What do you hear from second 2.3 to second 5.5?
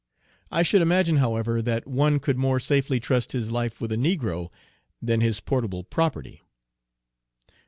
more safely trust his life with a negro than his